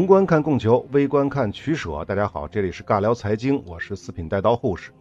[0.00, 2.02] 宏观看供求，微观看取舍。
[2.06, 4.92] 大家好，这里是尬聊财经，我是四品带刀护士。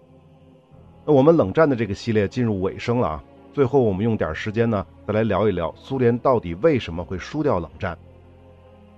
[1.06, 3.24] 那我们冷战的这个系列进入尾声了啊，
[3.54, 7.98] 最后我们用点时间呢，再来聊一聊苏联到底为什么会输掉冷战。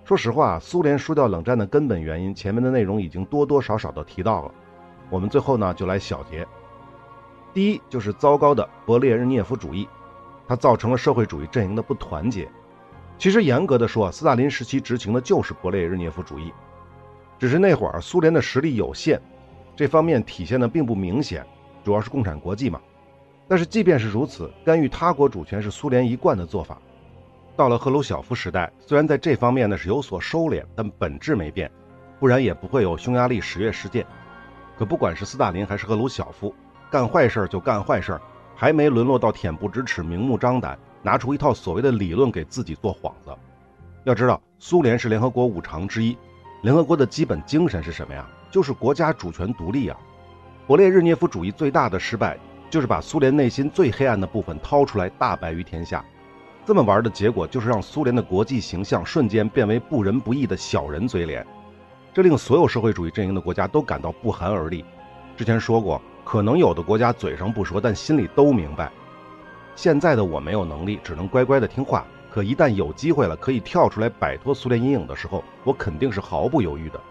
[0.03, 4.51] 说实话，苏联输掉冷战的根本原因，前面的内容已经多多少少的提到了。
[5.11, 6.47] 我们最后呢，就来小结。
[7.53, 9.87] 第一，就是糟糕的勃列日涅夫主义，
[10.47, 12.49] 它造成了社会主义阵营的不团结。
[13.21, 16.51] 其实严格的说，斯大林时期执行的就是勃列日涅夫主义，
[17.37, 19.21] 只是那会儿苏联的实力有限，
[19.75, 21.45] 这方面体现的并不明显，
[21.83, 22.81] 主要是共产国际嘛。
[23.47, 26.81] 但是即便是如此，干预他国主权是苏联一贯的做法。
[27.55, 31.69] 到了赫鲁晓夫时代，虽然在这方面呢是有所收敛，但本质没变，
[32.19, 34.03] 不然也不会有匈牙利十月事件。
[34.79, 36.55] 可不管是斯大林还是赫鲁晓夫，
[36.89, 38.19] 干坏事就干坏事，
[38.55, 40.75] 还没沦落到恬不知耻、明目张胆。
[41.01, 43.31] 拿出一套所谓的理论给自己做幌子。
[44.03, 46.17] 要知道，苏联是联合国五常之一，
[46.63, 48.27] 联合国的基本精神是什么呀？
[48.49, 49.97] 就是国家主权独立啊。
[50.67, 52.37] 勃列日涅夫主义最大的失败，
[52.69, 56.03] 就是把苏联内心最黑暗的部分掏出来，大白于天下。
[56.65, 61.45] 这么玩的结果，就是让苏联的国际形象瞬间变为不仁不义的小人嘴脸，
[62.13, 64.85] 这令所有社会主义阵营的国家都感到不寒而栗。
[65.35, 68.91] 之前说过，可能有的国家嘴上不说，但心里都明白。
[69.81, 72.05] 现在的我没有能力，只能乖乖的听话。
[72.29, 77.01] 可一旦有机会了，可以跳出来摆脱苏联阴影的时候，我肯定是毫不犹豫的。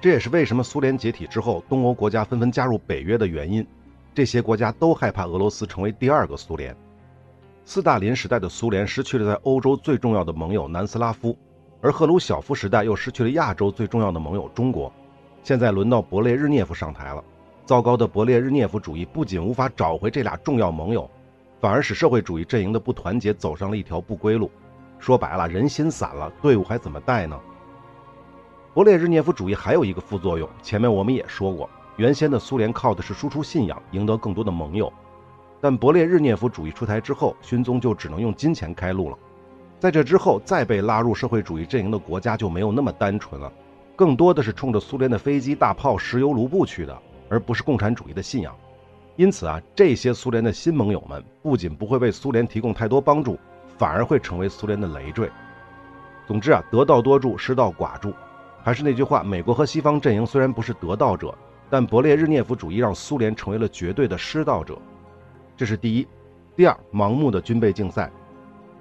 [0.00, 3.64] 这也是为什么苏联解体之后，东欧国家纷纷加入北约的原因。
[4.12, 6.76] 这些国家都害怕俄罗斯成为第二个苏联。
[7.64, 11.38] 斯大林时代的苏联失去了在欧洲最重要的盟友南斯拉夫，
[11.80, 14.92] 而赫鲁晓夫时代又失去了亚洲最重要的盟友中国。
[15.44, 17.22] 现在轮到勃列日涅夫上台了，
[17.64, 21.08] 糟糕的勃列日涅夫主义不仅无法找回这俩重要盟友。
[21.60, 24.50] 反而使社会主义阵营的不团结走上了一条不归路。
[24.98, 27.38] 说白了，人心散了，队伍还怎么带呢？
[28.74, 34.92] 勃列日涅夫主义还有一个副作用，前面我们也说过，原先的苏联靠的是输出信仰，赢得更多的盟友。
[35.60, 39.18] 但勃列日涅夫主义出台之后，勋宗就只能用金钱开路了。
[39.78, 43.52] 在这之后，再被拉入社会主义阵营的国家就没有那么单纯了，
[43.94, 46.98] 更多的是冲着苏联的飞机、大炮、石油卢布去的，
[47.28, 48.56] 而不是共产主义的信仰。
[49.16, 53.38] 因此啊，这些苏联的新盟友们不仅不会为苏联提供太多帮助，
[53.78, 55.30] 反而会成为苏联的累赘。
[56.26, 58.12] 总之啊，得道多助，失道寡助。
[58.62, 61.32] 还是那句话，美国和西方阵营虽然不是得道者，
[61.70, 64.76] 但勃列日涅夫主义让苏联成为了绝对的失道者。
[65.56, 66.08] 这是第一。
[66.56, 68.10] 第二，盲目的军备竞赛，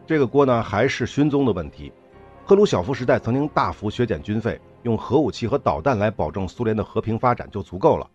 [0.08, 1.92] 这个锅呢还是勋宗的问题。
[2.46, 8.10] 赫鲁晓夫时代曾经大幅削减军费，用核武器和导弹来保证苏联的和平发展就足够了。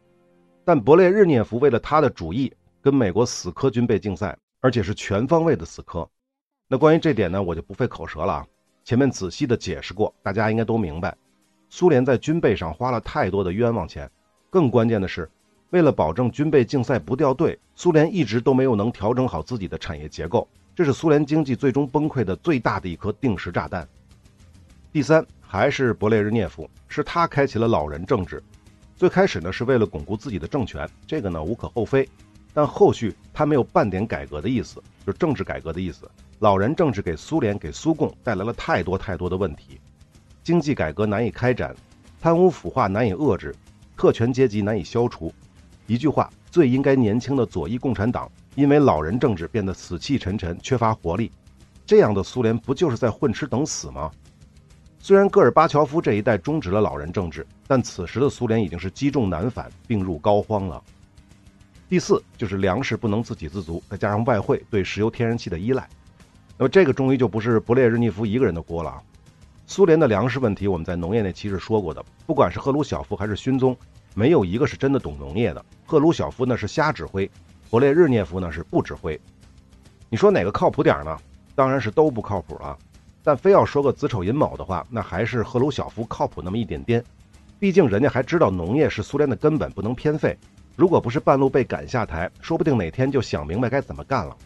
[0.69, 2.53] 但勃列日涅夫为了他的主义，
[2.83, 6.07] 跟美国死磕军备竞赛，而且是全方位的死磕。
[6.69, 8.47] 那关于这点呢，我就不费口舌了啊。
[8.85, 11.17] 前面仔细的解释过，大家应该都明白。
[11.71, 14.11] 苏联在军备上花了太多的冤枉钱，
[14.51, 15.27] 更关键的是，
[15.71, 20.47] 为了保证军备竞赛不掉队，苏联一直都没有能调整好自己的产业结构，
[20.77, 23.89] 这是苏联经济最终崩溃的最大的一颗定时炸弹。
[24.93, 28.43] 第三，还是勃列日涅夫，是他开启了老人政治。
[28.99, 32.09] 最开始呢是为了巩固自己的政权，这个呢无可厚非，
[32.53, 36.11] 但后续他没有半点改革的意思，就政治改革的意思。
[36.41, 39.81] 老人政治给苏联给苏共带来了太多太多的问题，
[40.43, 41.73] 经济改革难以开展，
[42.21, 43.55] 贪污腐化难以遏制，
[43.97, 45.33] 特权阶级难以消除。
[45.87, 51.31] 一句话，最应该年轻的左翼共产党，因为老人政治变得死气沉沉，缺乏活力。
[51.87, 54.11] 这样的苏联不就是在混吃等死吗？
[55.09, 60.85] 虽然戈尔巴乔夫这一代终止了老人政治，但此时的苏联已经是积重难返、病入膏肓了。
[61.89, 65.89] 第四就是粮食不能自给自足，再加上外汇对石油、天然气的依赖，
[66.59, 69.03] 那么这个终于就不是勃列日涅夫一个人的锅了啊。
[69.67, 73.75] 苏联的粮食问题，我们在农业那期是说过的，不管是赫鲁晓夫还是勋宗，
[74.15, 75.65] 没有一个是真的懂农业的。
[75.87, 77.31] 赫鲁晓夫呢是瞎指挥，
[77.71, 79.19] 勃列日涅夫呢是不指挥。
[80.11, 81.17] 你说哪个靠谱点呢？
[81.55, 82.77] 当然是都不靠谱了。
[83.23, 87.05] 但非要说个子丑寅卯的话，那还是赫鲁晓夫靠谱那么一点点。
[87.59, 90.37] 毕竟人家还知道农业是苏联的根本，不能偏废。
[90.77, 94.37] 如果不是半路被赶下台，说不定哪天就想明白该怎么干了。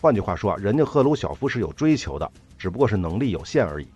[0.00, 3.88] 换句话说，人家赫鲁晓夫是有追求的，只不过是能力有限而已。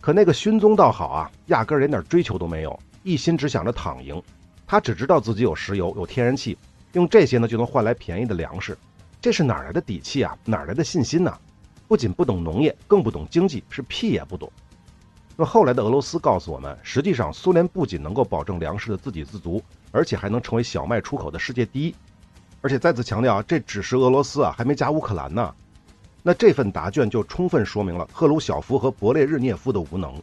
[0.00, 4.22] 可那个勋宗倒好啊，压根儿连点追求都没有，一心只想着躺赢。
[4.66, 6.56] 他只知道自己有石油、有天然气，
[6.92, 8.78] 用这些呢就能换来便宜的粮食。
[9.20, 10.38] 这是哪来的底气啊？
[10.44, 11.36] 哪来的信心呢？
[11.94, 14.50] 不仅不懂农业，更不懂经济，是屁也不懂。
[15.36, 19.62] 那后来的俄罗斯告诉我们，实际上苏联不仅能够保证粮食的自给自足，
[19.92, 21.94] 而且还能成为小麦出口的世界第一。
[22.62, 25.54] 而且再次强调啊，这只是俄罗斯啊，还没加乌克兰呢。
[26.20, 30.20] 那这份答卷就充分说明了赫鲁晓夫和勃列日涅夫的无能。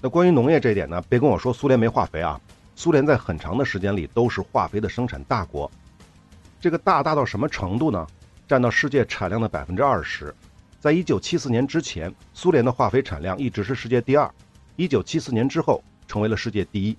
[0.00, 2.40] 那关于农业这一点呢，别跟我说苏联没化肥啊，
[2.76, 5.70] 苏联在很长的时间里都是化肥的生产大国。
[6.62, 8.06] 这个大大到什么程度呢？
[8.48, 10.34] 占到世界产量的百分之二十。
[10.84, 14.30] 在一九七四年之前，苏联的化肥产量一直是世界第二；
[14.76, 16.94] 一九七四年之后，成为了世界第一。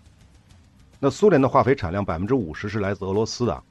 [0.99, 3.63] 那苏联的化肥产量百分之五十是来自俄罗斯的。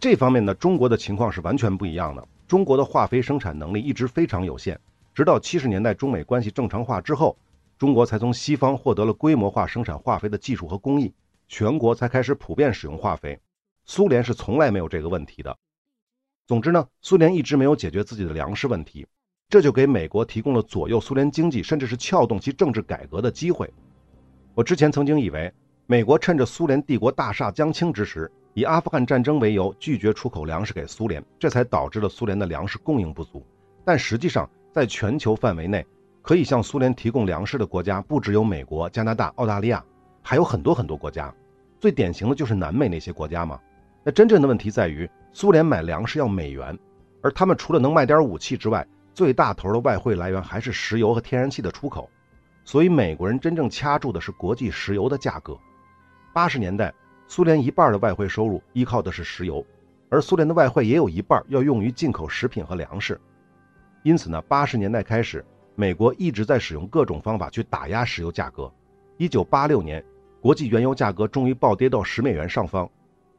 [0.00, 2.28] 这方面呢，中国的情况是完全不一样的。
[2.48, 4.76] 中国的化肥生产能力一直非常有限，
[5.14, 7.38] 直到七十年代中美关系正常化之后，
[7.78, 11.14] 中国才从西方获得了规模化生产化肥的技术和工艺，
[11.46, 13.38] 全国才开始普遍使用化肥。
[13.86, 15.56] 苏联是从来没有这个问题的。
[16.48, 19.06] 总之呢，苏联一直没有解决自己的粮食问题，
[19.50, 23.68] 这就给美国提供了左右苏联经济，甚至是撬动其政治改革的机会。
[24.54, 25.52] 我之前曾经以为，
[25.86, 33.44] 美国趁着苏联帝国大厦将倾之时，以阿富汗战争为由拒绝出口粮食给苏联，这才导致了苏联的粮食供应不足。
[33.84, 35.84] 但实际上，在全球范围内，
[36.22, 39.84] 可以向苏联提供粮食的国家不只有美国、加拿大、澳大利亚，
[40.22, 41.34] 还有很多很多国家。
[41.80, 43.58] 最典型的就是南美那些国家嘛。
[44.04, 46.78] 那真正的问题在于，苏联买粮食要美元，
[47.20, 48.86] 而他们除了能卖点武器之外，
[49.20, 52.08] 最大头的外汇来源还是石油和天然气的出口。
[52.64, 55.58] 所以美国人真正掐住的是国际石油的价格。
[56.32, 56.90] 八十年代，
[57.28, 59.62] 苏联一半的外汇收入依靠的是石油，
[60.08, 63.20] 而苏联的外汇也有一半要用于进口食品和粮食。
[64.04, 65.44] 因此呢，八十年代开始，
[65.74, 68.72] 美国一直在使用各种方法去打压石油价格。
[69.18, 70.02] 一九八六年，
[70.40, 72.88] 国际原油价格终于暴跌到十美元上方。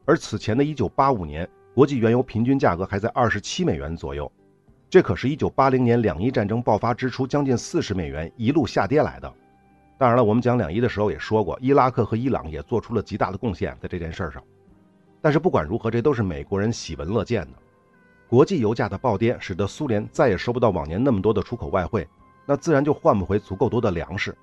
[0.04, 4.30] 而此前的1985年，国际原油平均价格还在27美元左右，
[4.92, 9.34] 这可是一980年两伊战争爆发之初将近40美元一路下跌来的。
[9.96, 14.44] 当然了，我们讲两伊的时候也说过，伊拉克和伊朗也做出了极大的贡献在这件事上。
[15.22, 17.52] 但是不管如何，这都是美国人喜闻乐见的。
[18.28, 22.06] 国际油价的暴跌使得苏联再也收不到往年那么多的出口外汇，
[22.44, 24.36] 那自然就换不回足够多的粮食，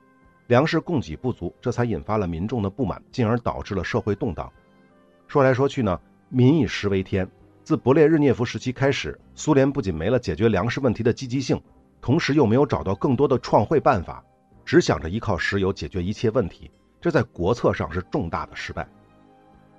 [0.48, 4.52] 粮食供给不足，这才引发了民众的不满，进而导致了社会动荡。
[5.28, 7.30] 说来说去呢，民以食为天。
[7.70, 11.62] 自勃列日涅夫时期开始，苏联不仅没了解决粮食问题的积极性，
[12.02, 14.26] 同时又没有找到更多的创汇办法，
[14.66, 18.90] 只想着依靠石油解决一切问题，这在国策上是重大的失败。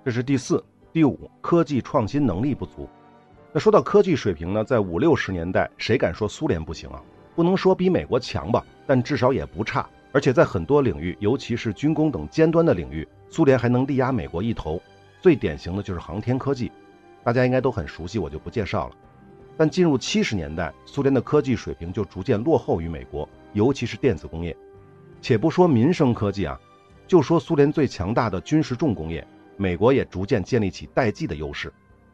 [0.05, 2.89] 这是第四、第五，科技创新能力不足。
[3.53, 7.03] 那说到科技水平呢，在五六十年代，谁敢说苏联不行啊？
[7.35, 9.85] 不能说比美国强吧，但至少也不差。
[10.13, 14.81] 而且在很多领域，尤其是军工等尖端的领域，苏联还能力压美国一头。
[15.21, 16.71] 最典型的就是航天科技，
[17.23, 18.95] 大家应该都很熟悉，我就不介绍了。
[19.57, 24.57] 但进入七十年代，苏联的科技水平就逐渐落后于美国，尤其是电子工业。
[25.21, 26.59] 且不说民生科技啊，
[27.07, 29.27] 就说苏联最强大的军事重工业，
[29.59, 31.71] 美国也逐渐建立起代际的优势。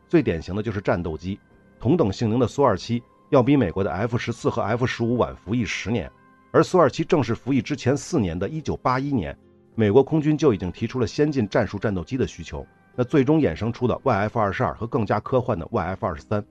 [0.08, 1.38] 最典型的就是战斗机，
[1.78, 3.00] 同等性能的苏二七
[3.30, 6.10] 要比美国的 F 十四和 F 十五晚服役十年，
[6.50, 9.36] 而苏二七正式服役之前四年的一九八一年，
[9.76, 12.66] 美国空军就已经提出了先进战术战斗机的需求。
[12.96, 16.42] 那最终衍生出的 YF 二十二和更加科幻的 YF 二十三，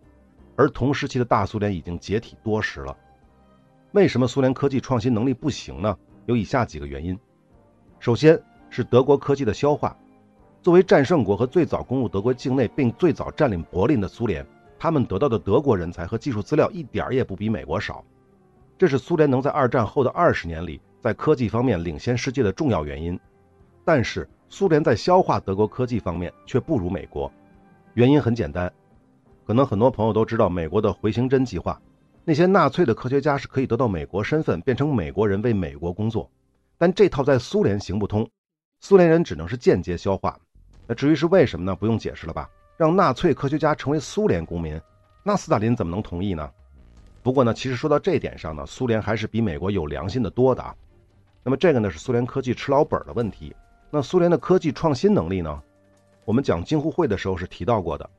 [0.55, 2.95] 而同时期的大苏联已经解体多时了。
[3.93, 5.97] 为什么苏联科技创新能力不行呢？
[6.27, 7.17] 有以下几个原因。
[7.99, 8.39] 首先
[8.69, 9.97] 是德国科技的消化。
[10.61, 14.45] 作为战胜国和最早攻入德国境内并最早占领柏林的苏联，
[14.79, 18.03] 他们得到的德国人才和技术资料一点也不比美国少，
[18.77, 23.19] 这是苏联能在二战后的二十年里在科技方面领先世界的重要原因。
[23.83, 27.31] 但是，苏联在消化德国科技方面却不如美国，
[27.93, 28.71] 原因很简单，
[29.45, 31.79] 可能很多朋友都知道美国的回形针计划，
[32.23, 36.29] 那些纳粹的科学家是可以得到美国身份，变成美国人为美国工作，
[36.77, 38.27] 但这套在苏联行不通，
[38.81, 40.39] 苏联人只能是间接消化。
[40.87, 41.75] 那至于是为什么呢？
[41.75, 42.47] 不用解释了吧？
[42.77, 44.79] 让纳粹科学家成为苏联公民，
[45.23, 46.49] 那斯大林怎么能同意呢？
[47.23, 50.75] 不过呢，其实说到这一点上呢，苏联还是比美国有良心的多的啊。
[51.43, 53.55] 那么这个呢，是苏联科技吃老本的问题。
[53.89, 55.61] 那苏联的科技创新能力呢？
[56.25, 58.09] 我们讲京沪会的时候是提到过的，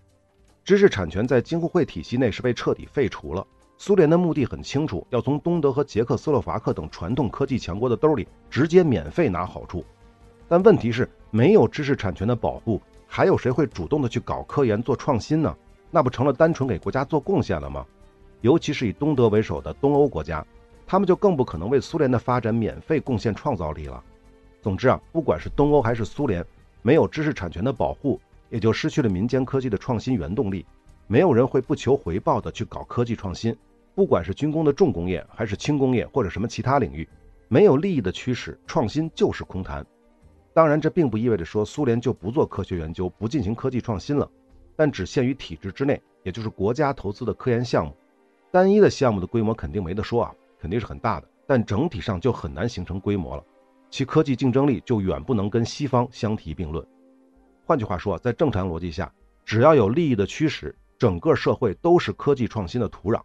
[0.64, 3.46] 知识产权在京沪会体系内是被彻底废除了。
[3.78, 9.84] 苏联的目的很清楚，要从东德和捷克斯洛伐克等传统科技强国的兜里直接免费拿好处。
[10.48, 15.54] 但问题是，没有知识产权的保护，还有谁会主动的去搞科研做创新呢？
[15.90, 17.84] 那不成了单纯给国家做贡献了吗？
[18.40, 20.46] 尤其是以东德为首的东欧国家，
[20.86, 24.02] 他们就更不可能为苏联的发展免费贡献创造力了。
[24.66, 26.44] 总之啊，不管是东欧还是苏联，
[26.82, 28.20] 没有知识产权的保护，
[28.50, 30.66] 也就失去了民间科技的创新原动力。
[31.06, 33.56] 没有人会不求回报的去搞科技创新，
[33.94, 37.08] 不管是军工的重工业，还是轻工业或者什么其他领域，
[37.46, 39.86] 没有利益的驱使，创新就是空谈。
[40.52, 44.28] 当然，这并不意味着说苏联就不做科学研究，不进行科技创新了，
[44.74, 47.94] 但只限于体制之内，也就是国家投资的科研项目。
[48.50, 53.44] 单一的项目的规模肯定没得说啊，肯定是很大的，但整体上就很难形成规模了。
[53.96, 56.86] 其科技竞争力就远不能跟西方相提并论。
[57.64, 59.10] 换句话说，在正常逻辑下，
[59.42, 63.22] 只要有利益的驱使，整个社会都是科技创新的土壤。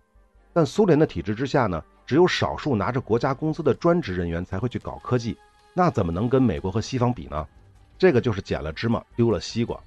[0.53, 5.37] 但苏联的体制之下呢，只有少数拿着国家工资的专职人员才会去搞科技，
[5.73, 7.45] 那怎么能跟美国和西方比呢？
[7.97, 9.77] 这个就是捡了芝麻丢了西瓜。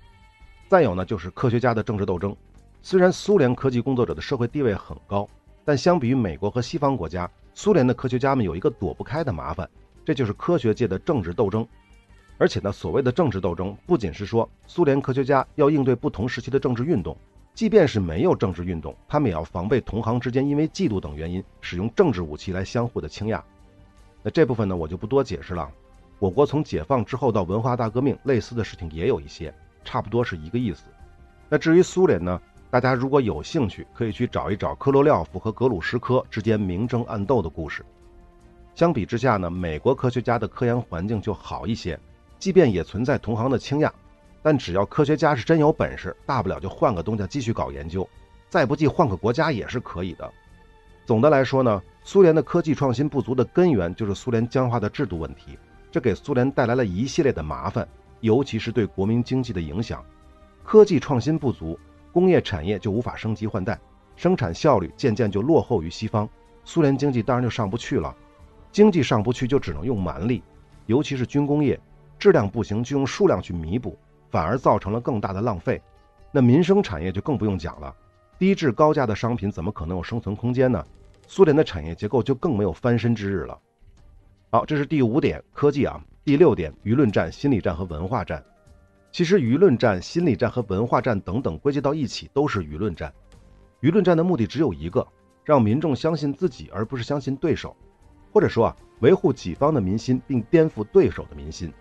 [0.69, 2.37] 再有呢，就是科学家的政治斗争。
[2.83, 5.27] 虽然苏联科技工作者的社会地位很高，
[5.65, 9.67] 但相比于美国和西方国家，苏联的科学家们有一个躲不开的麻烦，
[10.05, 11.67] 这就是科学界的政治斗争。
[12.37, 17.17] 而且呢，所谓的政治斗争，不仅是说苏联科学家要应对不同时期的政治运动。
[17.55, 23.41] 即便是没有政治运动，他们也要防备同行之间因为嫉妒等原因使用政治武器来相互的倾轧。
[24.25, 25.71] 那这部分呢，我就不多解释了。
[26.19, 30.87] 我国从解放之后到文化大革命，类似的事情也有一些，差不多是一个意思。
[31.49, 37.85] 那至于苏联呢，大家如果有兴趣，可以去找一找科罗廖夫和格鲁什科之间明争暗斗的故事。
[38.75, 41.99] 相比之下呢，美国科学家的科研环境就好一些，
[42.39, 43.93] 即便也存在同行的倾轧。
[44.43, 48.07] 但只要科学家是真有本事，大不了就换个东家继续搞研究，
[48.51, 50.31] 再不济换个国家也是可以的。
[51.07, 55.59] 总的来说呢，苏联的科技创新不足的根源就是苏联僵化的制度问题，
[55.91, 57.89] 这给苏联带来了一系列的麻烦，
[58.21, 60.05] 尤其是对国民经济的影响。
[60.63, 61.79] 科技创新不足，
[62.13, 63.79] 工业产业就无法升级换代，
[64.17, 66.29] 生产效率渐渐就落后于西方，
[66.65, 68.15] 苏联经济当然就上不去了。
[68.75, 70.43] 经济上不去就只能用蛮力，
[70.87, 71.79] 尤其是军工业，
[72.19, 73.97] 质量不行就用数量去弥补。
[74.31, 75.81] 反而造成了更大的浪费，
[76.33, 77.95] 那民生产业就更不用讲了，
[78.37, 80.85] 低质高价的商品怎么可能有生存空间呢？
[81.29, 83.57] 苏联的产业结构就更没有翻身之日了。
[84.51, 86.05] 好，这是第五点，科技啊。
[86.25, 88.45] 第六点，舆论战、心理战和文化战。
[89.13, 93.15] 其实舆论战、心理战和文化战等等归结到一起都是舆论战。
[93.83, 95.07] 舆论战的目的只有一个，
[95.45, 97.77] 让民众相信自己，而不是相信对手，
[98.35, 101.73] 或者说啊，维护己方的民心，并颠覆对手的民心。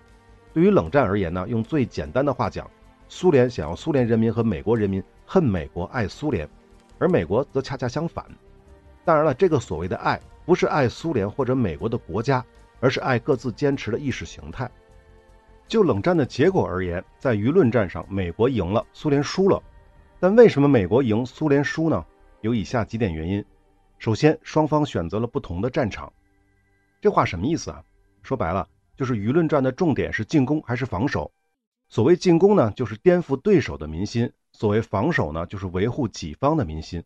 [0.54, 2.70] 对于冷战而言呢，用最简单的话讲，
[3.10, 6.48] 苏联想要苏联人民和美国人民恨美国、爱苏联，
[7.00, 8.24] 而美国则恰恰相反。
[9.04, 12.46] 当然了，这个所谓的爱，不是爱苏联或者美国的国家，
[12.80, 14.70] 而是爱各自坚持的意识形态。
[15.68, 19.60] 就冷战的结果而言，在舆论战上，美国赢了，苏联输了。
[20.20, 22.06] 但为什么美国赢，苏联输呢？
[22.42, 23.44] 有以下几点原因。
[23.98, 26.14] 首先，双方选择了不同的战场。
[27.04, 27.84] 这话什么意思啊？
[28.22, 28.66] 说白了。
[28.96, 31.30] 就是舆论战的重点是进攻还是防守？
[31.90, 37.04] 所谓进攻呢，就是颠覆对手的民心；所谓防守呢，就是维护己方的民心。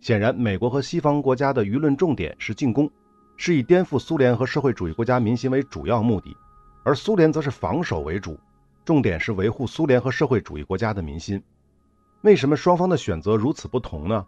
[0.00, 2.90] 显然，美国和西方国家的舆论重点是进攻，
[3.38, 6.36] 是以颠覆苏联和社会主义国家民心为主要目的；
[6.84, 8.38] 而苏联则是防守为主，
[8.84, 11.42] 重点是维护苏联和社会主义国家的民心。
[12.20, 14.26] 为什么双方的选择如此不同呢？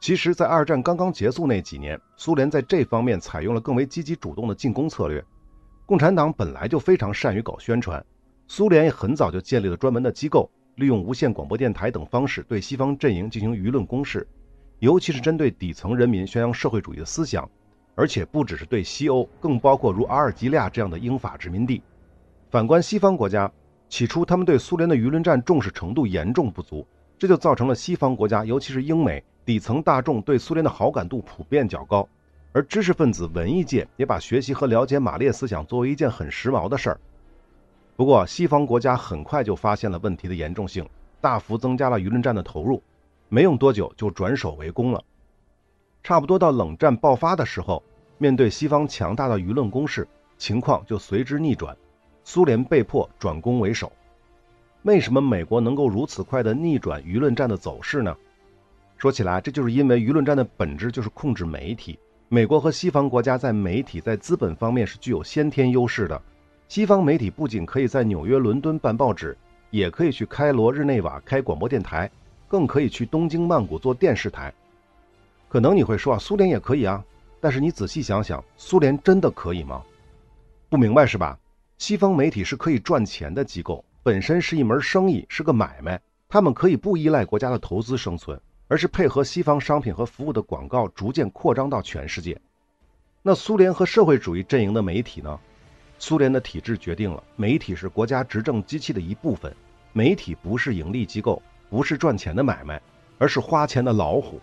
[0.00, 5.22] 其实，在二战刚刚结束那几年，苏联在这方面采用了更为积极主动的进攻策略。
[5.84, 8.02] 共产党本来就非常善于搞宣传，
[8.48, 14.26] 苏联也很早就建立了专门的机构，利用无线广播电台等方式对西方阵营进行舆论攻势，
[14.78, 17.46] 尤其是针对底层人民宣扬社会主义的思想，
[17.94, 21.82] 而且不只是对西欧，更包括如阿尔及利亚这样的英法殖民地。
[22.48, 23.52] 反观西方国家，
[23.90, 26.86] 起初他们对苏联的舆论战重视程度严重不足，
[27.18, 32.08] 这就造成了西方国家，尤其是英美底层大众对苏联的好感度普遍较高。
[32.52, 37.00] 而知识分子、文艺界也把学习和了解马列思想作为一件很时髦的事儿。
[37.96, 40.88] 不过，西方国家很快就发现了问题的严重性，
[41.20, 42.80] 大幅增加了舆论战的投入，
[43.28, 45.02] 没用多久就转守为攻了。
[46.04, 47.82] 差不多到冷战爆发的时候，
[48.18, 50.06] 面对西方强大的舆论攻势，
[50.38, 51.76] 情况就随之逆转，
[52.22, 53.90] 苏联被迫转攻为守。
[54.82, 58.16] 为什么美国能够如此快地逆转舆论战的走势呢？
[59.00, 61.98] 说起来，这就是因为舆论战的本质就是控制媒体。
[62.28, 66.20] 美国和西方国家在媒体、在资本方面是具有先天优势的。
[66.68, 69.34] 西方媒体不仅可以在纽约、伦敦办报纸，
[69.70, 72.10] 也可以去开罗、日内瓦开广播电台，
[72.46, 74.52] 更可以去东京、曼谷做电视台。
[75.48, 77.02] 可能你会说啊，苏联也可以啊。
[77.40, 79.82] 但是你仔细想想，苏联真的可以吗？
[80.68, 81.38] 不明白是吧？
[81.78, 88.38] 西方媒体是可以赚钱的机构，本身是一门生意，是个买卖，他们可以不依赖国家的投资生存。
[88.70, 92.40] 而是配合西方商品和服务的广告，逐渐扩张到全世界。
[93.20, 95.36] 那苏联和社会主义阵营的媒体呢？
[95.98, 99.52] 苏联的体制决定了，媒体是国家执政机器的一部分。
[99.92, 102.80] 媒体不是盈利机构，不是赚钱的买卖，
[103.18, 104.40] 而是花钱的老虎。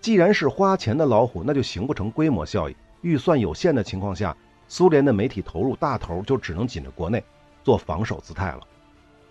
[0.00, 2.76] 既然是花钱的老虎，那就形不成规模效益。
[3.00, 4.36] 预算有限的情况下，
[4.68, 7.20] 苏联的媒体投入大头就只能紧着国内
[7.64, 8.60] 做防守姿态了。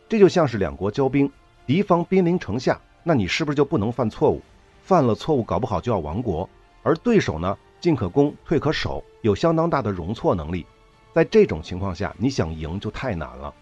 [0.10, 1.32] 这就像是两国交兵，
[1.66, 2.78] 敌方兵临城下。
[3.04, 4.42] 那你是不是就不能犯错误？
[4.82, 6.50] 犯了错误，搞不好就要亡国。
[6.82, 10.66] 而对手呢，进可攻，退可守，有相当大的容错能力。
[11.14, 13.54] 在这种情况下，你想赢就太难了。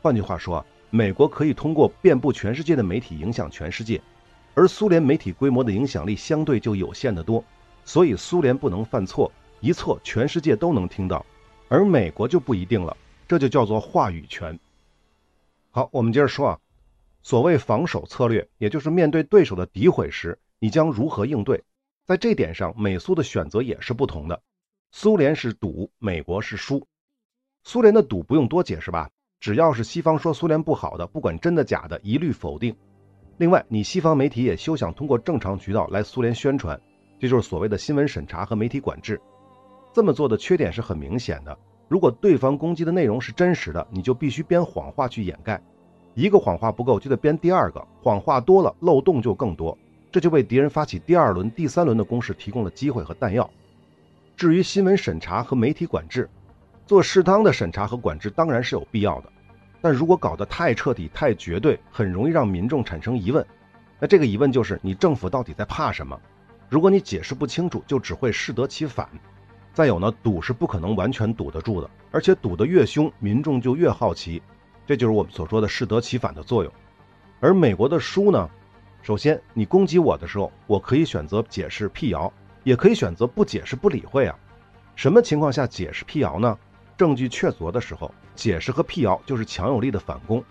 [0.00, 4.00] 换句话说，美国可以通过遍布全世界的媒体影响全世界，
[4.54, 7.42] 而苏联媒体规模的影响力相对就有限得多，
[7.84, 11.24] 所以苏联不能犯错，一错全世界都能听到，
[11.68, 12.96] 而美国就不一定了，
[13.26, 14.58] 这就叫做话语权。
[15.72, 16.60] 好，我们接着说啊，
[17.24, 21.64] 所谓防守策略，也就是面对对手的诋毁时，你将如何应对？
[22.04, 24.42] 在这点上，美苏的选择也是不同的。
[24.92, 26.86] 苏联是赌，美国是输。
[27.62, 29.08] 苏联的赌不用多解释吧？
[29.40, 32.76] 只要是西方说苏联不好的，不管真的假的，一律否定。
[33.38, 36.78] 另外，你西方媒体也休想通过正常渠道来苏联宣传，
[37.18, 39.18] 这就是所谓的新闻审查和媒体管制。
[39.94, 41.58] 这么做的缺点是很明显的。
[41.88, 45.58] 如果对方攻击的内容是真实的，你就必须编谎话去掩盖。
[46.14, 47.86] 一个谎话不够，就得编第二个。
[48.02, 49.76] 谎话多了，漏洞就更多，
[50.12, 53.50] 这就为敌人发起第二轮、第三轮的攻势提供了机会和弹药。
[54.36, 56.28] 至于新闻审查和媒体管制，
[56.86, 59.32] 做适当的审查和管制当然是有必要的，
[59.80, 63.44] 但如果搞得太彻底、太绝对，很容易让民众产生疑问。
[63.98, 66.20] 那这个疑问就是你政府到底在怕什么？
[66.68, 69.08] 如果你解释不清楚，就只会适得其反。
[69.72, 74.42] 再有呢，堵是不可能完全堵得住的，而且堵得越凶，民众就越好奇，
[74.86, 76.72] 这就是我们所说的适得其反的作用。
[77.40, 78.48] 而美国的输呢，
[79.02, 82.32] 首先你攻击我的时候，我可以选择解释辟谣。
[82.64, 84.34] 也可以选择不解释、不理会啊。
[84.96, 86.58] 什么情况下解释辟谣呢？
[86.96, 90.42] 证据确凿的时候，解释和辟谣就是强有力的反攻。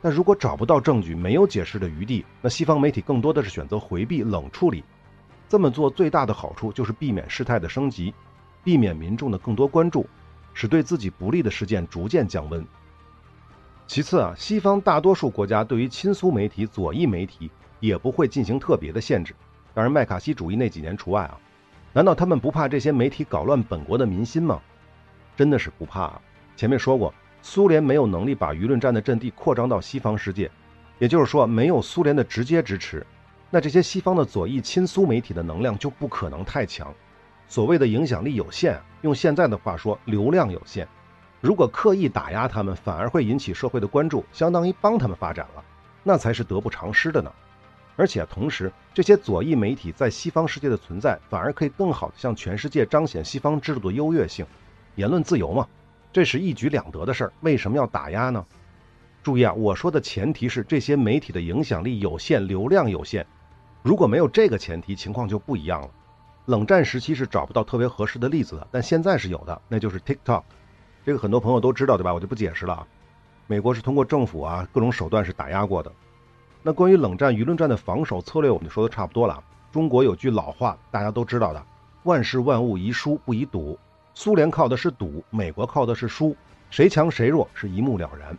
[0.00, 4.82] 但如果找不到证据，没有解释的余地，那西方媒体更多的是选择回避、冷处理。
[5.50, 8.14] 这么做最大的好处就是避免事态的升级，
[8.64, 10.08] 避免民众的更多关注，
[10.54, 12.64] 使对自己不利的事件逐渐降温。
[13.90, 17.50] 其次啊，西方大多数国家对于亲苏媒体、左翼媒体
[17.80, 19.34] 也不会进行特别的限制，
[19.74, 21.36] 当然麦卡锡主义那几年除外啊。
[21.92, 24.60] 难道他们不怕这些媒体搞乱本国的民心吗？
[25.36, 26.22] 真的是不怕啊。
[26.56, 30.48] 前面说过，苏联没有能力把舆论战的阵地扩张到西方世界，
[31.00, 33.04] 也就是说，没有苏联的直接支持，
[33.50, 36.94] 那这些西方的左翼亲苏媒体的能量就不可能太强。
[37.48, 40.86] 所谓的影响力有限，用现在的话说，流量有限。
[41.40, 45.64] 如果刻意打压他们，反而会引起社会的关注，相当于帮他们发展了，
[46.02, 47.32] 那才是得不偿失的呢。
[47.96, 54.46] 而且同时，这些左翼媒体在西方世界的存在，反而可以更好地向全世界彰显西方制度的优越性。
[54.96, 55.66] 言论自由嘛，
[56.12, 57.32] 这是一举两得的事儿。
[57.40, 58.44] 为什么要打压呢？
[59.22, 63.26] 注意啊，我说的前提是这些媒体的影响力有限，流量有限。
[63.82, 65.90] 如果没有这个前提，情况就不一样了。
[66.46, 70.42] 冷战时期是找不到特别合适的例子的，但现在是有的，那就是 TikTok。
[71.04, 72.12] 这个很多朋友都知道，对吧？
[72.12, 72.86] 我就不解释了。
[73.46, 75.90] 美国是通过政府啊各种手段是打压过的。
[76.62, 79.42] 那关于冷战舆论战的防守策略，我们就说的差不多了。
[79.72, 81.64] 中国有句老话，大家都知道的
[82.04, 83.78] ：“万事万物宜输不宜赌。”
[84.14, 86.36] 苏联靠的是赌，美国靠的是输，
[86.68, 88.36] 谁强谁弱是一目了然。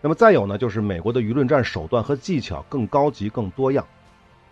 [0.00, 3.86] 那么再有呢，就是美国的舆论战手段和技巧更高级、更多样。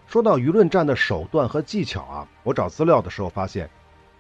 [0.07, 3.69] 说到舆论战的手段和技巧啊，我找资料的时候发现，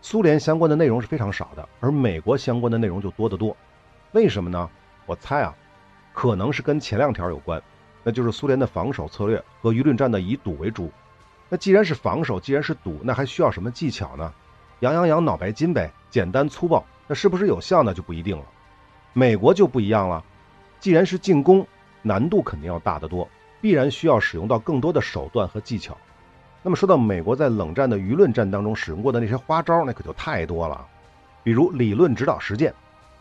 [0.03, 3.57] 苏联相关的内容是非常少的，而美国相关的内容就多得多。
[4.13, 4.69] 为什么呢？
[5.07, 5.55] 我猜啊，
[6.13, 7.63] 可能是跟前两条有关。
[8.03, 10.91] 那就是苏联的防守策略和舆论战的以赌为主。
[11.51, 14.33] 那既然是防守，既然是赌，那还需要什么技巧呢？
[14.81, 16.83] 养养养脑白金呗，简单粗暴。
[17.07, 17.93] 那是不是有效呢？
[17.93, 18.45] 就不一定了。
[19.13, 20.25] 美国就不一样了，
[20.79, 21.67] 既然是进攻，
[22.01, 23.29] 难度肯定要大得多，
[23.61, 25.95] 必然需要使用到更多的手段和技巧。
[26.63, 30.87] 那么说到美国在冷战的舆论战当中使用过的那些花招，那可就太多了。
[31.43, 32.75] 比如理论指导实践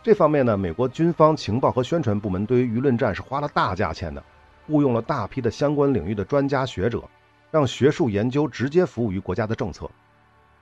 [0.04, 4.24] 这方面呢，美国军方情报和宣传部门对于舆论战是花了大价钱的。
[4.68, 7.04] 雇佣了大批的相关领域的专家学者，
[7.50, 9.90] 让学术研究直接服务于国家的政策。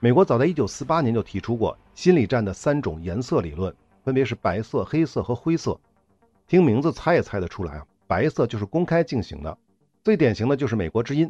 [0.00, 5.78] 美国早在1948年就提出过心理战的三种颜色理论，分别是白色、黑色和灰色。
[6.46, 9.58] 听名字猜也猜得出来啊，白色就是公开进行的，
[10.02, 11.28] 最典型的就是美国之音；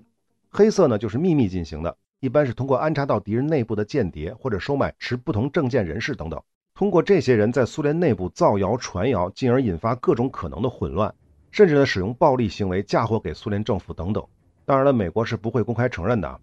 [0.51, 6.43] 黑色呢就是秘密进行的，一般是通过安插到敌人内部的间谍或者收买持不同政见人士等等，
[6.75, 11.15] 通过这些人在苏联内部造谣传谣，进而引发各种可能的混乱。
[11.51, 14.25] 甚至呢，使用暴力行为嫁祸给苏联政府等等。
[14.65, 16.41] 当然了，美国是不会公开承认的。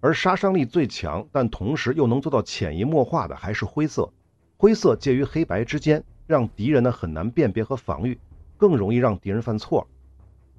[0.00, 4.12] 而杀伤力最强，但同时又能做到潜移默化的，还是灰色。
[4.58, 8.18] 灰色介于黑白之间，让敌人呢很难辨别和防御，
[8.56, 9.86] 更容易让敌人犯错。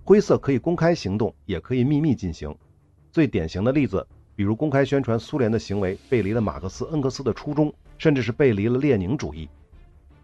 [0.04, 2.56] 灰色可以公开行动，也可以秘密进行。
[3.18, 9.50] 最典型的例子，比如公开宣传苏联的行为背离了马克思、恩格斯的初衷，甚至是背离了列宁主义。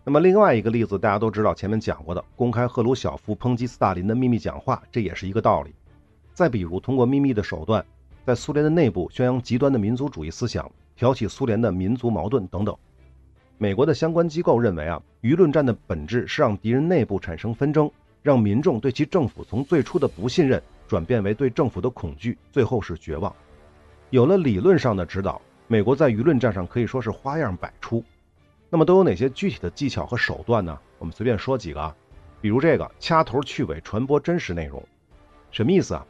[0.04, 5.74] 那么另外一个例子，大家都知道，前面讲过的公开赫鲁晓夫抨击斯大林的秘密讲话，这也是一个道理。
[6.36, 7.84] 再比如，通过秘密的手段，
[8.28, 12.78] 在苏联的内部宣扬极端的民族主义思想，挑起苏联的民族矛盾等等。
[13.58, 17.90] 美国的相关机构认为啊，舆论战的本质是让敌人内部产生纷争，
[18.22, 20.62] 让民众对其政府从最初的不信任
[20.94, 23.36] 转变为对政府的恐惧，最后是绝望。
[24.12, 28.04] 有了理论上的指导，美国在舆论战上可以说是花样百出。
[28.70, 30.78] 那么都有哪些具体的技巧和手段呢？
[31.00, 31.96] 我们随便说几个啊，
[32.42, 34.84] 比如这个掐头去尾传播真实内容，
[35.50, 36.06] 什么意思啊？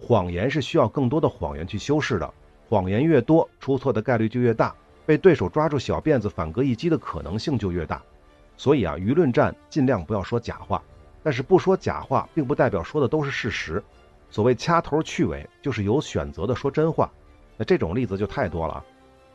[0.00, 2.34] 谎言是需要更多的谎言去修饰的，
[2.68, 4.74] 谎言越多，出错的概率就越大。
[5.06, 8.02] 被对手抓住小辫子反戈一击的可能性就越大，
[8.56, 10.82] 所以啊，舆论战尽量不要说假话，
[11.22, 13.80] 但是不说假话并不代表说的都是事实。
[14.34, 17.08] 所谓掐头去尾，就是有选择的说真话。
[17.56, 18.84] 那这种例子就太多了。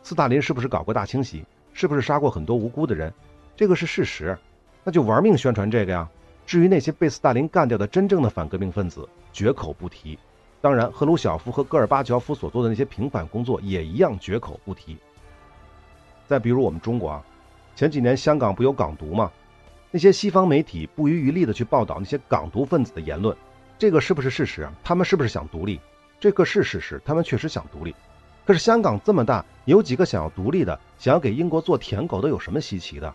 [0.03, 1.45] 斯大林是不是搞过大清洗？
[1.71, 3.13] 是不是杀过很多无辜的人？
[3.55, 4.37] 这个是事实，
[4.83, 6.09] 那就玩命宣传这个呀。
[6.45, 10.19] 至于那些被斯大林干掉的真正的反革命分子，绝口不提。
[10.59, 14.97] 当然，赫鲁晓夫和戈尔巴乔夫所做的那些平反工作也一样绝口不提。
[16.27, 17.23] 再比如我们中国啊，
[17.73, 19.31] 前几年香港不有港独吗？
[19.91, 23.33] 那些西方媒体不遗余力的去报道那些港独分子的言论，
[23.79, 24.67] 这个是不是事实？
[24.83, 25.79] 他们是不是想独立？
[26.19, 27.95] 这个是事实，他们确实想独立。
[28.45, 33.13] 可是香港这么大，有几个想要独立的，想要给英国做舔狗的，有什么稀奇的？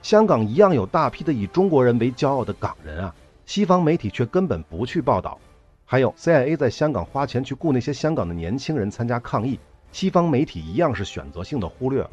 [0.00, 5.38] 香港一样有大批的以中国人为骄傲的港人啊，西方媒体却根本不去报道。
[5.84, 9.60] 还有 CIA 在香港花钱去雇那些香港的年轻人参加抗议，
[9.92, 12.10] 西方媒体一样是选择性的忽略了。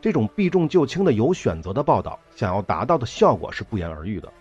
[0.00, 4.32] 这种避重就轻的有选择的报道，想要达到的效果是不言而喻的。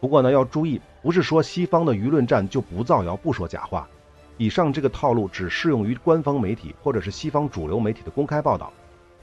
[0.00, 3.88] 不过呢，要注意，不是说西方的舆论战就不造谣、不说假话。
[4.36, 8.70] 以上这个套路只适用于官方媒体或者是西方主流媒体的公开报道。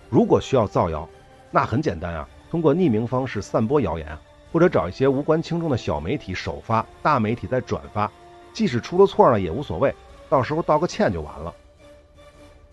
[0.10, 1.08] 如果需要造谣，
[1.52, 4.18] 那很简单啊，通过匿名方式散播谣言，
[4.52, 8.12] 或者找一些无关轻重的小媒体首发，大媒体再转发，
[8.52, 9.94] 即使出了错呢也无所谓，
[10.30, 11.54] 到时候道个歉就完了。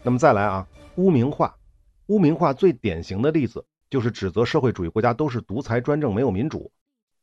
[0.03, 1.55] 那么再来啊，污名化。
[2.07, 6.73] 污名化最典型的例子就是指责社会主义国家都是独裁专政，没有民主。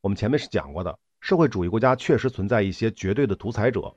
[0.08, 3.94] 我们前面是讲过的，社会主义国家确实存在一些绝对的独裁者。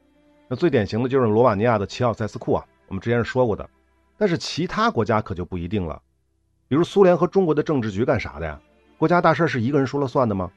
[0.50, 3.70] 那最典型的就是罗马尼亚的齐奥塞斯库啊，我们之前是说过的。
[4.18, 6.02] 但是其他国家可就不一定了，
[6.68, 8.60] 比如苏联和中国的政治局干啥的呀？
[8.98, 10.52] 国家大事是一个人说了算的吗？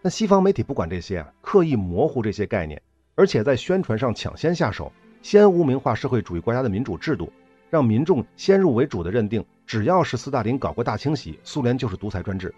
[0.00, 2.80] 那西方媒体不管这些啊，刻意模糊这些概念，
[3.16, 7.30] 而且在宣传上抢先下手，先污名化社会主义国家的民主制度。
[7.68, 12.54] 让民众先入为主的认定，只要是斯大林搞过大清洗，苏联就是独裁专制。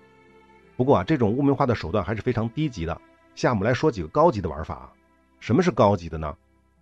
[0.79, 3.01] 不过啊，这种污名化的手段还是非常低级的。
[3.35, 4.93] 下面来说几个高级的玩法啊。
[5.41, 6.33] 什么是高级的呢？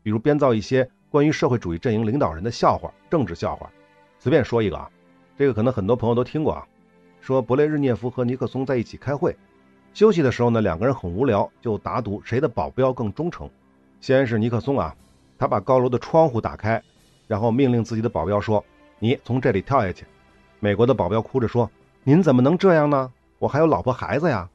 [0.03, 3.71] 比如编造一些关于社会主义阵营领导人的笑话，政治笑话。
[4.19, 4.91] 随便说一个啊，
[5.39, 6.67] 这个可能很多朋友都听过啊。
[7.23, 9.35] 说勃列日涅夫和尼克松在一起开会，
[9.95, 13.49] 休息的时候呢，两个人很无聊，就打赌谁的保镖更忠诚。
[14.03, 14.95] 先是尼克松啊，
[15.39, 16.83] 他把高楼的窗户打开。
[17.27, 18.63] 然后命令自己的保镖说
[19.01, 20.05] ：“你从这里跳下去。”
[20.61, 21.69] 美国的保镖哭着说
[22.05, 23.11] ：“您怎么能这样呢？
[23.39, 24.49] 我还有老婆孩子呀！”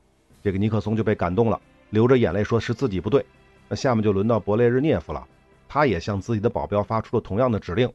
[0.44, 1.60] 这个尼克松就被感动了，
[1.92, 3.26] 流着眼泪说：“是自己不对。”
[3.70, 5.26] 那下面就轮到勃列日涅夫了，
[5.70, 7.92] 他也向自己的保镖发出了同样的指令。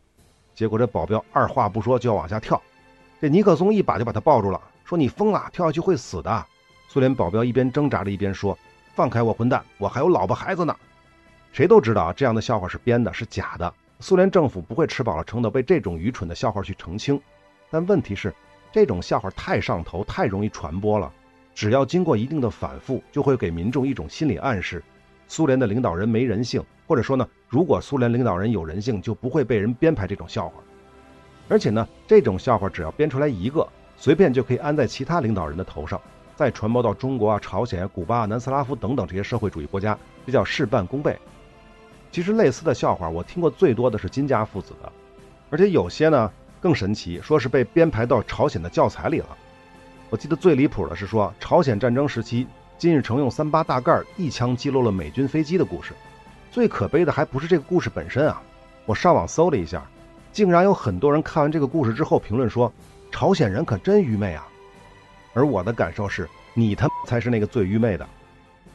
[0.55, 2.61] 结果这保镖二话不说就要往下跳，
[3.20, 6.46] 这尼克松一把就把他抱住了，说：“你疯了，跳下去会死的。”
[6.88, 8.57] 苏联保镖一边挣扎着一边说
[8.94, 9.62] ：“放开我，混蛋！
[9.77, 10.75] 我还有老婆孩子呢。”
[11.53, 13.75] 谁都知道这样的笑话是编的，是假的。
[13.99, 17.20] 苏联政府不会吃饱了撑的为这种愚蠢的笑话去澄清，
[17.70, 18.33] 但问题是，
[18.72, 21.11] 这种笑话太上头，太容易传播了。
[21.55, 24.83] 只要经过一定的反复，就会给民众一种心理暗示：
[25.26, 30.62] 苏联的领导人没人性，或者说呢，如果苏联领导人有人性，就不会被人编排这种笑话。
[31.48, 35.98] 而且呢，这种笑话只要编出来一个，随便就可以安在其他领导人的头上，
[36.35, 41.16] 再传播到中国啊、朝鲜、古巴、南斯拉夫等等这些社会主义国家，这叫事半功倍。
[42.12, 44.92] 其实类似的笑话，我听过最多的是金家父子的，
[45.48, 46.31] 而且有些呢
[46.66, 49.29] 更神奇，说是被编排到朝鲜的教材里了。
[50.11, 52.44] 我记得最离谱的是说，朝鲜战争时期，
[52.76, 55.92] 金日成用三八大盖一枪击落了美军飞机的故事。
[56.50, 58.42] 最可悲的还不是这个故事本身啊！
[58.85, 59.81] 我上网搜了一下，
[60.33, 62.72] 竟然有很多人看完这个故事之后评论说，
[63.12, 64.44] 朝鲜人可真愚昧啊！
[65.35, 68.05] 而我的感受是，你他才是那个最愚昧的。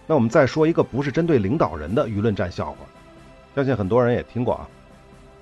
[0.08, 2.78] 那我们再说一个不是针对领导人的舆论战笑话。
[3.54, 4.66] 相信很多人也听过啊，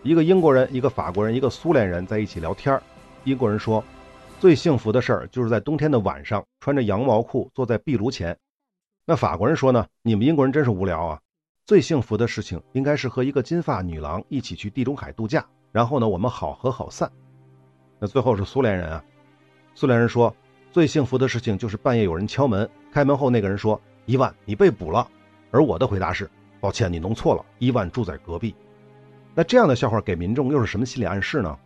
[0.01, 2.81] 一个英国人、一个法国人、一个苏联人在一起聊天
[3.25, 3.83] 英国人说，
[4.39, 8.37] 最幸福的事儿就是在冬天的晚上，穿着羊毛裤坐在壁炉前。
[9.05, 11.19] 那法国人说呢，你们英国人真是无聊啊！
[11.65, 17.11] 最幸福的事情应该是和一个金发女郎一起去地中海度假，然后呢，我们好合好散。
[17.99, 19.03] 那最后是苏联人啊，
[19.75, 20.33] 苏联人说，
[20.71, 25.05] 最幸福的事情就是半夜有人敲门，开门后那个人说，伊万，你被捕了。
[25.51, 26.29] 而我的回答是。
[26.61, 27.45] 抱歉，你弄错了。
[27.57, 28.53] 伊万住在隔壁。
[29.35, 31.57] 那这样的笑话给民众又是什么心理暗示呢？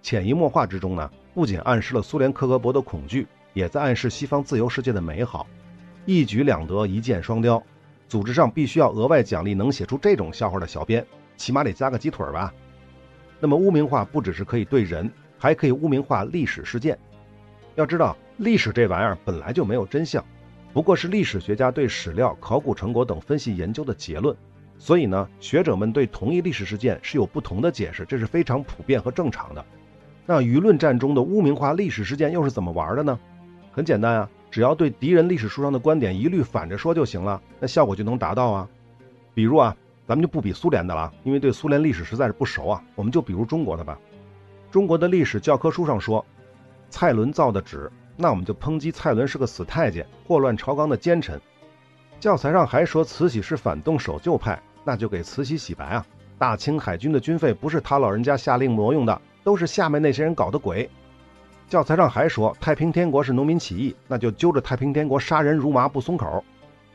[0.00, 5.46] 潜移默化之中呢，不仅暗示了苏联克格勃的恐惧，也在暗示西方自由世界的美好，
[6.06, 7.62] 一举两得，一箭双雕。
[8.08, 11.04] 组织上必须要额外奖励能写出这种笑话的小编，
[11.36, 12.54] 起码得加个鸡腿吧。
[13.40, 16.98] 那么污名化不只是可以对人，还可以污名化历史事件。
[17.74, 20.24] 要知道，历史这玩意儿本来就没有真相，
[20.72, 24.34] 不过是历史学家对史料、考古成果等分析研究的结论。
[24.78, 29.64] 所以呢，学者们对同一历史事件是有不同的解释，这是非常普遍和正常的。
[30.24, 33.18] 那舆论战中的污名化历史事件又是怎么玩的呢？
[33.72, 34.28] 很简单啊。
[34.50, 38.68] 只要对敌人历史书上的观点一律反着说就行了，那效果就能达到啊。
[39.34, 42.82] 比如啊，咱们就不比苏联的了，因为对苏联历史实在是不熟啊。
[42.94, 43.98] 我们就比如中国的吧。
[44.70, 46.24] 中国的历史教科书上说，
[46.88, 51.38] 蔡伦造的纸，那我们就抨击蔡伦是个死太监，祸乱朝纲的奸臣。
[52.18, 56.06] 教材上还说慈禧是反动守旧派，那就给慈禧洗白啊。
[56.38, 60.88] 大清海军的军费不是他老人家下令挪用的，都是下面那些人搞的鬼。
[61.68, 66.42] 教材上还说太平天国是农民起义，那就揪着太平天国杀人如麻不松口。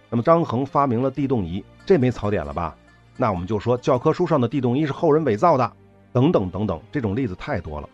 [0.10, 2.76] 那么张衡发明了地动仪，这没槽点了吧？
[3.16, 5.72] 那我们就说教科书上的地动仪是后人伪造的，
[6.12, 7.88] 等等等等，这种例子太多了。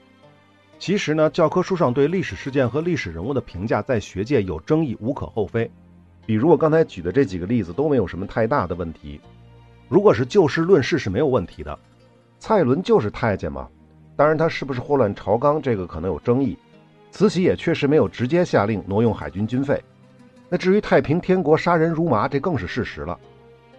[0.80, 5.70] 其实呢，教科书上对历史事件和历史人物的评价在学界有争议，无可厚非。
[6.26, 9.20] 比如我刚才举的这几个例子都没有什么太大的问题。
[9.90, 11.78] 如果是就事论事是没有问题的。
[12.38, 13.68] 蔡伦就是太监嘛，
[14.16, 16.58] 当然他是不是祸乱朝纲，这个可能有争议。
[17.12, 19.84] 慈禧也确实没有直接下令挪用海军军费，
[20.48, 23.20] 那至于太平天国杀人如麻，这更是事实了。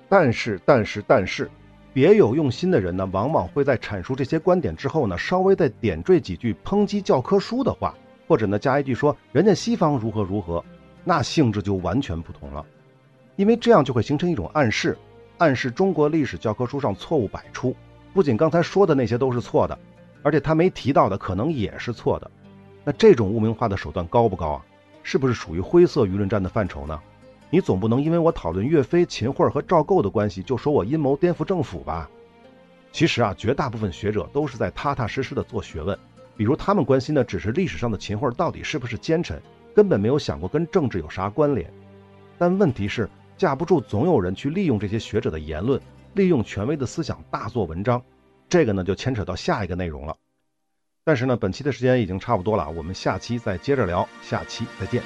[0.08, 1.48] 但是，但是，但是，
[1.92, 7.94] 别有用心的人呢，往往会在阐述这些观点之后呢，稍微再点缀几句抨击教科书的话，
[8.26, 10.62] 或者呢加一句说人家西方如何如何，
[11.04, 12.66] 那性质就完全不同了。
[13.36, 14.98] 因为这样就会形成一种暗示，
[15.40, 17.74] 暗示中国历史教科书上错误百出，
[18.12, 19.78] 不仅刚才说的那些都是错的，
[20.22, 22.30] 而且他没提到的可能也是错的。
[22.84, 24.66] 那这种污名化的手段高不高啊？
[25.02, 27.00] 是不是属于灰色舆论战的范畴呢？
[27.48, 32.06] 你总不能因为我讨论岳飞、秦桧和赵构的关系，就说我阴谋颠覆政府吧？
[32.92, 35.98] 其实啊，绝大部分学者都是在踏踏实实的做学问。
[36.36, 39.40] 比如他们关心的只是历史上的秦桧到底是不是奸臣，
[39.74, 41.72] 根本没有想过跟政治有啥关联。
[42.36, 43.08] 但问题是，
[43.40, 45.80] 架不住总有人去利用这些学者的言论
[46.12, 48.02] 利用权威的思想大做文章
[48.50, 50.14] 这个呢就牵扯到下一个内容了。
[51.04, 55.02] 但是呢本期的时间已经差不多了我们下期再接着聊下期再见。